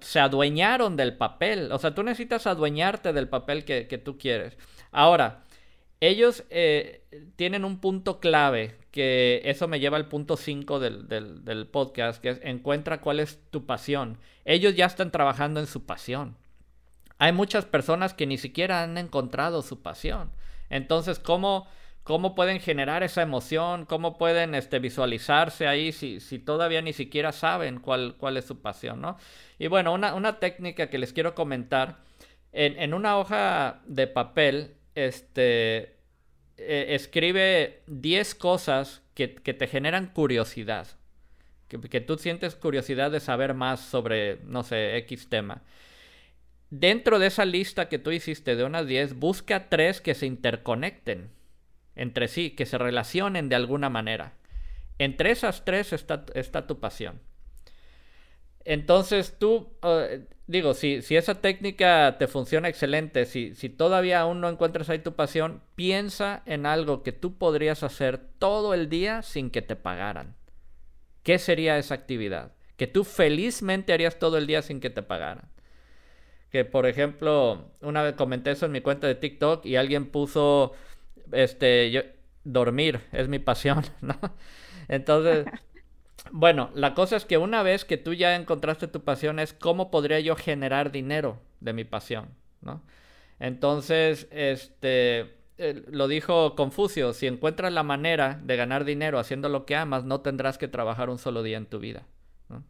[0.00, 1.70] se adueñaron del papel.
[1.72, 4.56] O sea, tú necesitas adueñarte del papel que, tú quieres.
[4.92, 5.44] Ahora,
[6.00, 7.04] ellos eh,
[7.36, 12.30] tienen un punto clave, que eso me lleva al punto 5 del, del, podcast, que
[12.30, 14.18] es encuentra cuál es tu pasión.
[14.44, 16.36] Ellos ya están trabajando en su pasión.
[17.18, 20.30] Hay muchas personas que ni siquiera han encontrado su pasión.
[20.70, 21.68] Entonces, ¿cómo
[22.04, 27.80] cómo pueden generar esa emoción, cómo pueden este, visualizarse ahí si, todavía ni siquiera saben
[27.80, 29.16] cuál, es su pasión, ¿no?
[29.58, 31.98] Y bueno, una, técnica que les quiero comentar,
[32.52, 35.96] en, una hoja de papel, este,
[36.58, 40.86] eh, escribe 10 cosas que, te generan curiosidad,
[41.68, 45.62] que, que tú sientes curiosidad de saber más sobre, no sé, X tema.
[46.68, 51.30] Dentro de esa lista que tú hiciste de unas 10, busca tres que se interconecten
[51.96, 54.34] entre sí, que se relacionen de alguna manera.
[54.98, 57.20] Entre esas tres está, está tu pasión.
[58.64, 64.40] Entonces tú, eh, digo, si, si, esa técnica te funciona excelente, si, si todavía aún
[64.40, 69.22] no encuentras ahí tu pasión, piensa en algo que tú podrías hacer todo el día
[69.22, 70.34] sin que te pagaran.
[71.22, 72.52] ¿Qué sería esa actividad?
[72.76, 75.50] Que tú felizmente harías todo el día sin que te pagaran.
[76.50, 80.72] Que por ejemplo, una vez comenté eso en mi cuenta de TikTok y alguien puso
[81.34, 82.02] este, yo,
[82.44, 84.18] dormir es mi pasión, ¿no?
[84.88, 85.46] Entonces,
[86.30, 89.90] bueno, la cosa es que una vez que tú ya encontraste tu pasión es cómo
[89.90, 92.28] podría yo generar dinero de mi pasión,
[92.60, 92.82] ¿no?
[93.40, 95.34] Entonces, este,
[95.90, 100.20] lo dijo Confucio, si encuentras la manera de ganar dinero haciendo lo que amas, no
[100.20, 102.06] tendrás que trabajar un solo día en tu vida.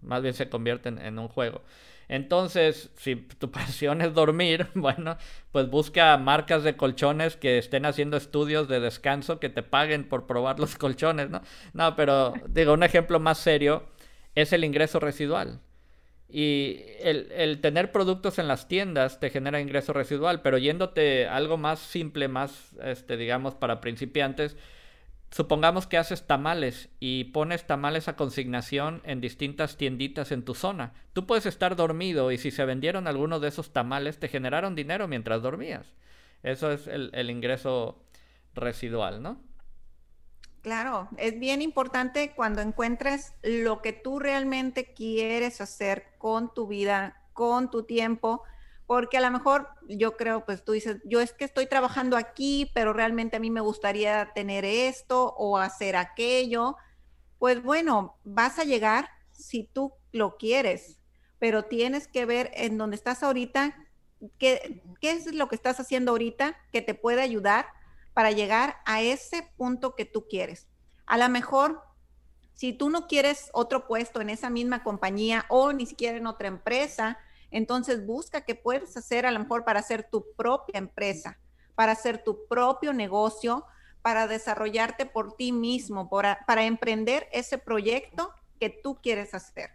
[0.01, 1.63] Más bien se convierte en un juego.
[2.09, 5.17] Entonces, si tu pasión es dormir, bueno,
[5.53, 10.27] pues busca marcas de colchones que estén haciendo estudios de descanso que te paguen por
[10.27, 11.43] probar los colchones, ¿no?
[11.73, 13.85] No, pero digo, un ejemplo más serio
[14.35, 15.61] es el ingreso residual.
[16.29, 21.79] Y el, tener productos en las tiendas te genera ingreso residual, pero yéndote algo más
[21.79, 24.57] simple, más, este, digamos, para principiantes,
[25.35, 30.93] Supongamos que haces tamales y pones tamales a consignación en distintas tienditas en tu zona.
[31.13, 35.09] Tú puedes estar dormido y si se vendieron algunos de esos tamales te generaron dinero
[35.09, 35.93] mientras dormías.
[36.45, 38.01] Eso es el, ingreso
[38.55, 39.41] residual, ¿no?
[40.63, 47.25] Claro, es bien importante cuando encuentres lo que tú realmente quieres hacer con tu vida,
[47.33, 48.45] con tu tiempo,
[48.87, 52.71] porque a lo mejor yo creo, pues tú dices, yo es que estoy trabajando aquí,
[52.75, 56.77] pero realmente a mí me gustaría tener esto o hacer aquello.
[57.39, 61.01] Pues bueno, vas a llegar si tú lo quieres,
[61.39, 63.75] pero tienes que ver en dónde estás ahorita,
[64.39, 67.67] qué, qué es lo que estás haciendo ahorita que te puede ayudar
[68.13, 70.69] para llegar a ese punto que tú quieres.
[71.07, 71.83] A lo mejor,
[72.53, 76.49] si tú no quieres otro puesto en esa misma compañía o ni siquiera en otra
[76.49, 77.19] empresa,
[77.55, 81.39] entonces busca qué puedes hacer a lo mejor para hacer tu propia empresa,
[81.77, 83.65] para hacer tu propio negocio,
[84.03, 89.71] para desarrollarte por ti mismo, para, para emprender ese proyecto que tú quieres hacer.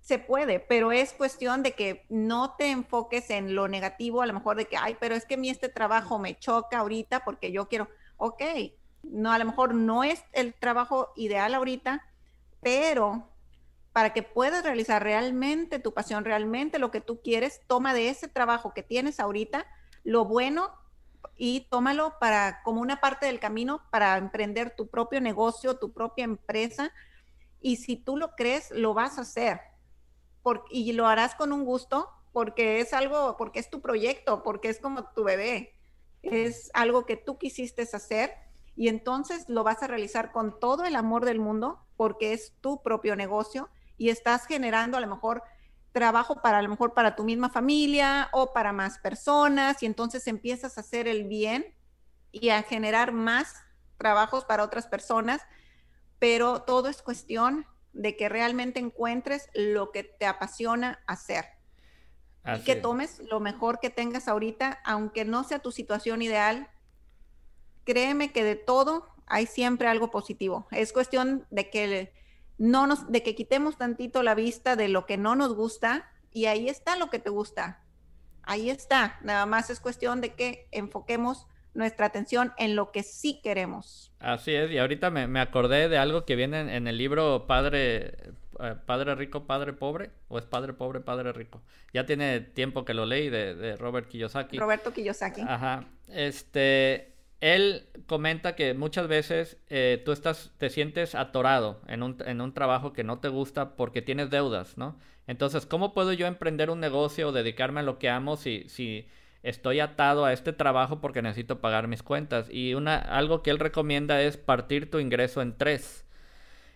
[0.00, 4.34] Se puede, pero es cuestión de que no te enfoques en lo negativo, a lo
[4.34, 7.50] mejor de que, ay, pero es que a mí este trabajo me choca ahorita porque
[7.50, 8.42] yo quiero, ok,
[9.02, 12.06] no, a lo mejor no es el trabajo ideal ahorita,
[12.60, 13.28] pero
[13.94, 18.26] para que puedas realizar realmente tu pasión, realmente lo que tú quieres, toma de ese
[18.26, 19.66] trabajo que tienes ahorita
[20.02, 20.72] lo bueno
[21.36, 26.24] y tómalo para como una parte del camino para emprender tu propio negocio, tu propia
[26.24, 26.92] empresa.
[27.60, 29.60] Y si tú lo crees, lo vas a hacer.
[30.70, 34.80] y lo harás con un gusto porque es algo, porque es tu proyecto, porque es
[34.80, 35.78] como tu bebé.
[36.20, 38.32] Es algo que tú quisiste hacer
[38.74, 42.82] y entonces lo vas a realizar con todo el amor del mundo porque es tu
[42.82, 45.42] propio negocio y estás generando a lo mejor
[45.92, 50.26] trabajo para a lo mejor para tu misma familia o para más personas y entonces
[50.26, 51.74] empiezas a hacer el bien
[52.32, 53.54] y a generar más
[53.96, 55.40] trabajos para otras personas,
[56.18, 61.44] pero todo es cuestión de que realmente encuentres lo que te apasiona hacer.
[62.46, 66.68] y que tomes lo mejor que tengas ahorita, aunque no sea tu situación ideal.
[67.84, 70.66] Créeme que de todo hay siempre algo positivo.
[70.70, 72.12] Es cuestión de que
[72.58, 76.46] no nos, de que quitemos tantito la vista de lo que no nos gusta y
[76.46, 77.80] ahí está lo que te gusta.
[78.42, 79.18] Ahí está.
[79.22, 84.12] Nada más es cuestión de que enfoquemos nuestra atención en lo que sí queremos.
[84.20, 88.16] Así es, y ahorita me, acordé de algo que viene en, el libro Padre,
[88.60, 91.62] eh, Padre Rico, Padre Pobre, o es Padre Pobre, Padre Rico.
[91.92, 94.58] Ya tiene tiempo que lo leí de, de Robert Kiyosaki.
[94.58, 95.40] Roberto Kiyosaki.
[95.42, 95.84] Ajá.
[96.08, 102.40] Este, él comenta que muchas veces eh, tú estás, te sientes atorado en un, en
[102.40, 104.98] un, trabajo que no te gusta porque tienes deudas, ¿no?
[105.26, 109.06] Entonces, ¿cómo puedo yo emprender un negocio o dedicarme a lo que amo si, si
[109.44, 112.48] estoy atado a este trabajo porque necesito pagar mis cuentas.
[112.50, 116.06] Y una, algo que él recomienda es partir tu ingreso en tres.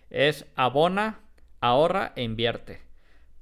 [0.09, 1.19] Es abona,
[1.59, 2.81] ahorra e invierte.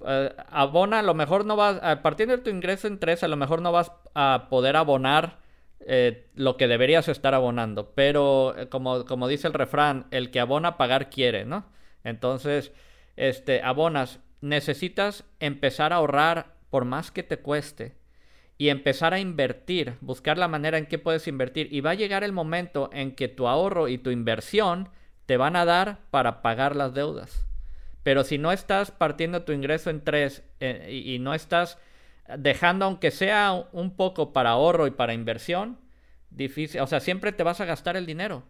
[0.05, 3.27] Eh, abona, a lo mejor no vas, a partir de tu ingreso en tres, a
[3.27, 5.39] lo mejor no vas a poder abonar
[5.79, 7.93] eh, lo que deberías estar abonando.
[7.95, 11.65] Pero eh, como, como dice el refrán, el que abona pagar quiere, ¿no?
[12.03, 12.71] Entonces,
[13.15, 17.95] este, abonas, necesitas empezar a ahorrar por más que te cueste
[18.57, 21.71] y empezar a invertir, buscar la manera en que puedes invertir.
[21.71, 24.89] Y va a llegar el momento en que tu ahorro y tu inversión
[25.25, 27.45] te van a dar para pagar las deudas.
[28.03, 31.77] Pero si no estás partiendo tu ingreso en tres eh, y, no estás
[32.37, 35.79] dejando aunque sea un poco para ahorro y para inversión,
[36.29, 38.43] difícil, o sea, siempre te vas a gastar el dinero.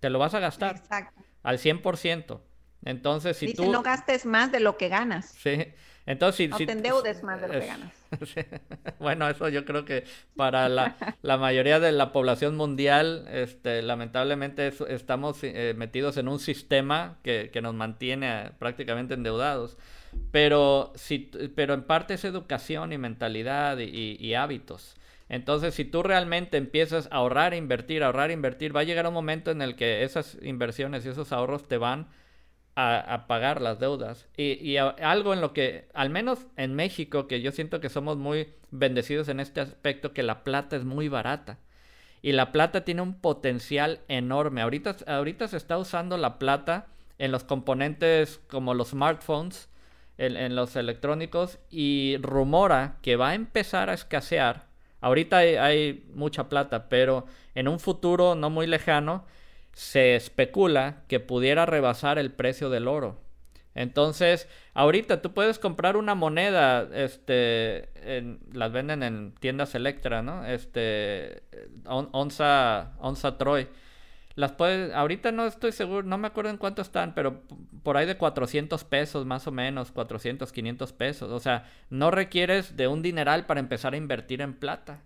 [0.00, 1.22] Te lo vas a gastar Exacto.
[1.42, 2.40] al 100%.
[2.84, 3.70] Entonces, si tú...
[3.70, 5.26] no gastes más de lo que ganas.
[5.38, 5.72] Sí.
[6.04, 7.92] Entonces, si, no te endeudes más de lo que ganas.
[8.98, 10.96] bueno, eso yo creo que para la,
[11.38, 17.74] mayoría de la población mundial, este, lamentablemente estamos eh, metidos en un sistema que, nos
[17.74, 19.78] mantiene prácticamente endeudados.
[20.30, 24.96] Pero, si, pero en parte es educación y mentalidad y, hábitos.
[25.28, 29.50] Entonces, si tú realmente empiezas a ahorrar, invertir, ahorrar, invertir, va a llegar un momento
[29.50, 32.08] en el que esas inversiones y esos ahorros te van
[32.76, 34.28] a, pagar las deudas.
[34.36, 38.48] Y, algo en lo que, al menos en México, que yo siento que somos muy
[38.70, 41.58] bendecidos en este aspecto, que la plata es muy barata.
[42.22, 44.62] Y la plata tiene un potencial enorme.
[44.62, 46.86] Ahorita, ahorita se está usando la plata
[47.18, 49.68] en los componentes como los smartphones,
[50.18, 54.66] en, los electrónicos, y rumora que va a empezar a escasear.
[55.00, 59.24] Ahorita hay mucha plata, pero en un futuro no muy lejano,
[59.72, 63.18] se especula que pudiera rebasar el precio del oro.
[63.74, 67.88] Entonces, ahorita tú puedes comprar una moneda, este,
[68.52, 70.44] las venden en tiendas Electra, ¿no?
[70.44, 71.42] Este,
[71.86, 73.68] onza, onza Troy.
[74.34, 77.42] Las puedes, ahorita no estoy seguro, no me acuerdo en cuánto están, pero
[77.82, 81.30] por ahí de 400 pesos más o menos, 400, 500 pesos.
[81.30, 85.02] O sea, no requieres de un dineral para empezar a invertir en plata.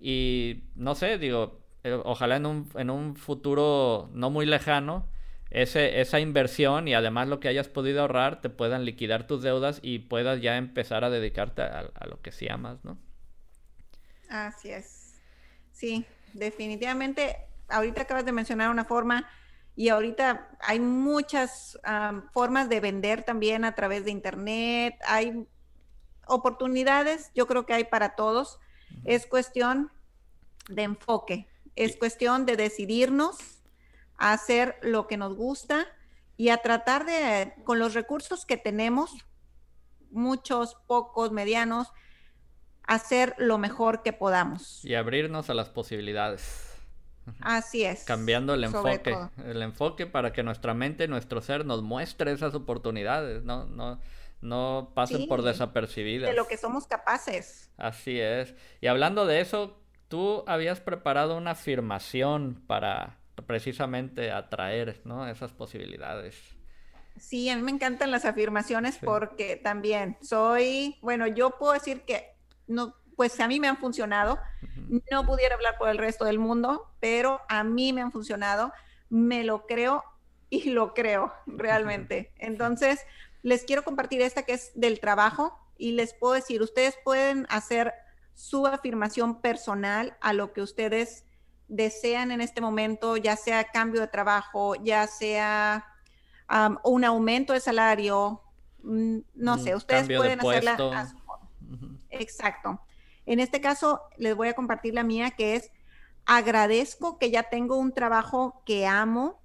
[0.00, 5.06] Y no sé, digo, eh, ojalá en un, en un futuro no muy lejano,
[5.50, 9.80] ese, esa inversión y además lo que hayas podido ahorrar te puedan liquidar tus deudas
[9.82, 12.98] y puedas ya empezar a dedicarte a, lo que sí amas, ¿no?
[14.28, 15.20] Así es.
[15.72, 17.36] Sí, definitivamente.
[17.70, 19.28] Ahorita acabas de mencionar una forma
[19.76, 21.78] y ahorita hay muchas
[22.32, 24.98] formas de vender también a través de Internet.
[25.06, 25.46] Hay
[26.26, 28.58] oportunidades, yo creo que hay para todos.
[29.04, 29.90] Es cuestión
[30.68, 31.48] de enfoque.
[31.76, 33.38] Es cuestión de decidirnos
[34.18, 35.86] a hacer lo que nos gusta
[36.36, 39.12] y a tratar de, con los recursos que tenemos,
[40.10, 41.92] muchos, pocos, medianos,
[42.82, 44.84] hacer lo mejor que podamos.
[44.84, 46.69] Y abrirnos a las posibilidades.
[47.40, 48.04] Así es.
[48.04, 49.16] Cambiando el enfoque.
[49.44, 54.00] El enfoque para que nuestra mente, nuestro ser nos muestre esas oportunidades, no, no,
[54.40, 56.30] no pasen por desapercibidas.
[56.30, 57.70] De lo que somos capaces.
[57.76, 58.54] Así es.
[58.80, 65.26] Y hablando de eso, tú habías preparado una afirmación para precisamente atraer ¿no?
[65.28, 66.36] esas posibilidades.
[67.18, 72.34] Sí, a mí me encantan las afirmaciones porque también soy, bueno, yo puedo decir que
[72.66, 74.38] no, pues a mí me han funcionado.
[75.10, 78.72] No pudiera hablar por el resto del mundo, pero a mí me han funcionado.
[79.10, 80.02] Me lo creo
[80.48, 82.32] y lo creo realmente.
[82.38, 83.00] Entonces,
[83.42, 87.92] les quiero compartir esta que es del trabajo y les puedo decir, ustedes pueden hacer
[88.32, 91.26] su afirmación personal a lo que ustedes
[91.68, 95.84] desean en este momento, ya sea cambio de trabajo, ya sea
[96.84, 98.40] un aumento de salario,
[98.82, 101.20] mm, no sé, ustedes pueden hacerla a su
[102.08, 102.80] Exacto.
[103.30, 105.70] En este caso, les voy a compartir la mía, que es
[106.26, 109.40] agradezco que ya tengo un trabajo que amo,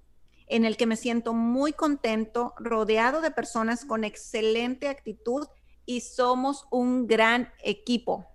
[0.48, 5.46] en el que me siento muy contento, rodeado de personas con excelente actitud
[5.84, 8.26] y somos un gran equipo,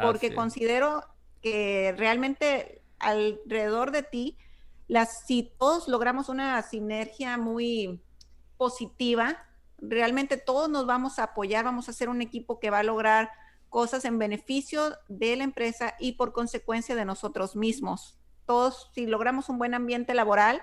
[0.00, 1.02] porque considero
[1.42, 4.38] que realmente alrededor de ti,
[4.86, 8.00] las, si todos logramos una sinergia muy
[8.56, 9.44] positiva,
[9.78, 13.28] realmente todos nos vamos a apoyar, vamos a ser un equipo que va a lograr
[13.70, 18.18] cosas en beneficio de la empresa y por consecuencia de nosotros mismos.
[18.44, 20.62] Todos, si logramos un buen ambiente laboral,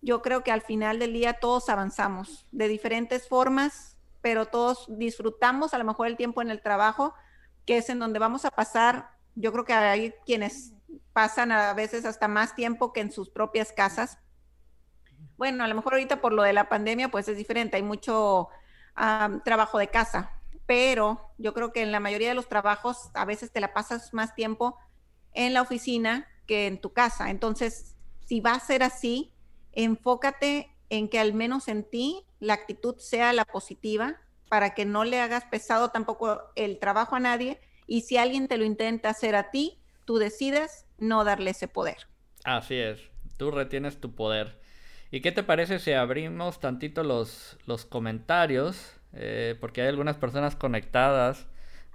[0.00, 5.74] yo creo que al final del día todos avanzamos de diferentes formas, pero todos disfrutamos
[5.74, 7.12] a lo mejor el tiempo en el trabajo,
[7.66, 9.10] que es en donde vamos a pasar.
[9.34, 10.72] Yo creo que hay quienes
[11.12, 14.18] pasan a veces hasta más tiempo que en sus propias casas.
[15.36, 18.48] Bueno, a lo mejor ahorita por lo de la pandemia, pues es diferente, hay mucho
[19.44, 20.32] trabajo de casa,
[20.66, 24.12] pero yo creo que en la mayoría de los trabajos a veces te la pasas
[24.14, 24.78] más tiempo
[25.34, 27.30] en la oficina que en tu casa.
[27.30, 27.96] Entonces,
[28.26, 29.32] si va a ser así,
[29.72, 35.04] enfócate en que al menos en ti la actitud sea la positiva para que no
[35.04, 39.34] le hagas pesado tampoco el trabajo a nadie y si alguien te lo intenta hacer
[39.34, 42.08] a ti, tú decides no darle ese poder.
[42.44, 43.00] Así es,
[43.36, 44.60] tú retienes tu poder.
[45.10, 49.00] ¿Y qué te parece si abrimos tantito los, los comentarios?
[49.14, 51.46] Eh, porque hay algunas personas conectadas.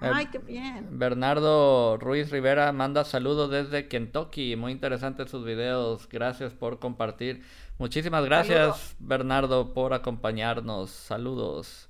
[0.01, 0.99] Eh, Ay, qué bien.
[0.99, 4.55] Bernardo Ruiz Rivera manda saludos desde Kentucky.
[4.55, 6.07] Muy interesantes sus videos.
[6.09, 7.43] Gracias por compartir.
[7.79, 10.91] Muchísimas gracias, Bernardo, por acompañarnos.
[10.91, 11.89] Saludos.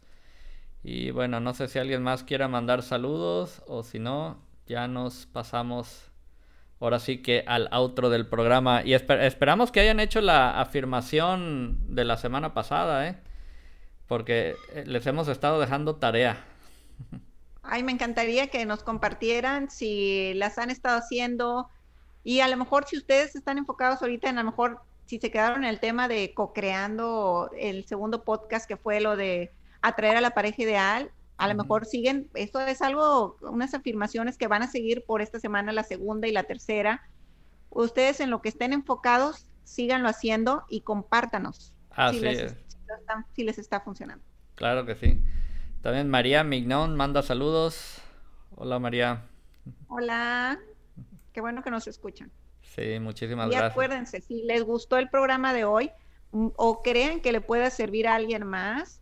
[0.84, 5.26] Y bueno, no sé si alguien más quiera mandar saludos o si no, ya nos
[5.26, 6.12] pasamos
[6.80, 8.84] ahora sí que al outro del programa.
[8.86, 13.18] Y esperamos que hayan hecho la afirmación de la semana pasada, ¿eh?
[14.08, 16.44] Porque eh, les hemos estado dejando tarea.
[17.62, 21.70] Ay, me encantaría que nos compartieran si las han estado haciendo
[22.24, 25.32] y a lo mejor si ustedes están enfocados ahorita en a lo mejor si se
[25.32, 29.52] quedaron en el tema de co-creando el segundo podcast que fue lo de
[29.82, 34.48] atraer a la pareja ideal, a lo mejor siguen, esto es algo, unas afirmaciones que
[34.48, 37.08] van a seguir por esta semana, la segunda y la tercera.
[37.70, 41.74] Ustedes en lo que estén enfocados, síganlo haciendo y compártanos.
[41.92, 42.67] Así es
[43.34, 44.24] si les está funcionando.
[44.56, 45.22] Claro que sí.
[45.82, 48.02] También María Mignon manda saludos.
[48.56, 49.24] Hola María.
[49.88, 50.60] Hola.
[51.34, 52.32] Qué bueno que nos escuchan.
[52.62, 53.70] Sí, muchísimas y gracias.
[53.70, 55.92] Y acuérdense, si les gustó el programa de hoy
[56.32, 59.02] mm, o creen que le pueda servir a alguien más,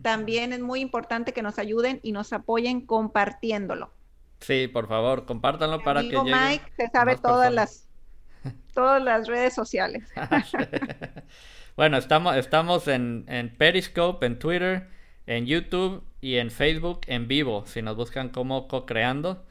[0.00, 3.92] también es muy importante que nos ayuden y nos apoyen compartiéndolo.
[4.40, 7.88] Sí, por favor, compártanlo para que llegue Mike se sabe todas las
[8.74, 10.08] todas las redes sociales.
[11.74, 14.88] Bueno, estamos, estamos en, Periscope, en Twitter,
[15.26, 19.44] en YouTube y en Facebook en vivo, si nos buscan como co-creando.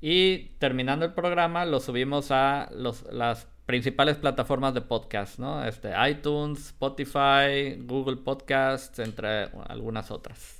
[0.00, 5.64] Y terminando el programa, lo subimos a las principales plataformas de podcast, ¿no?
[5.64, 10.58] Este, iTunes, Spotify, Google Podcasts, entre algunas otras.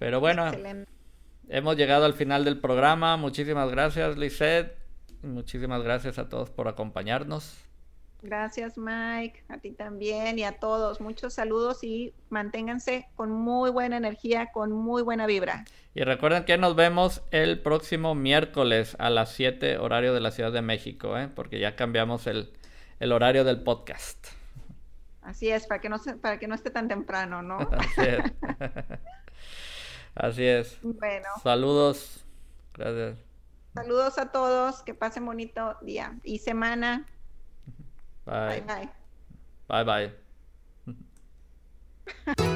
[0.00, 0.50] Pero bueno,
[1.48, 3.16] hemos llegado al final del programa.
[3.16, 4.76] Muchísimas gracias, Lisette.
[5.22, 7.71] Muchísimas gracias a todos por acompañarnos.
[8.22, 11.00] Gracias Mike, a ti también y a todos.
[11.00, 15.64] Muchos saludos y manténganse con muy buena energía, con muy buena vibra.
[15.94, 20.52] Y recuerden que nos vemos el próximo miércoles a las 7 horario de la Ciudad
[20.52, 21.28] de México, ¿eh?
[21.34, 22.52] porque ya cambiamos el,
[23.12, 24.24] horario del podcast.
[25.22, 27.58] Así es, para que no, para que no esté tan temprano, ¿no?
[27.72, 28.32] Así es.
[30.14, 30.78] Así es.
[30.82, 31.28] Bueno.
[31.42, 32.24] Saludos.
[32.74, 33.18] Gracias.
[33.74, 37.06] Saludos a todos, que pasen bonito día y semana.
[38.24, 38.62] Bye.
[39.68, 39.84] Bye bye.
[39.84, 40.12] Bye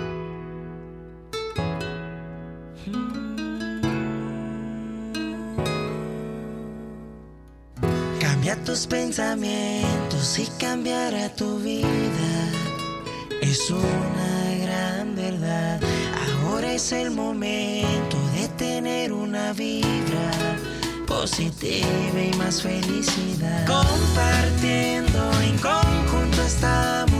[8.20, 12.50] Cambia tus pensamientos y cambiará tu vida.
[13.42, 15.80] Es una gran verdad.
[16.44, 20.30] Ahora es el momento de tener una vibra
[21.26, 23.66] positiva y más felicidad.
[23.66, 27.15] Compartiendo en conjunto estamos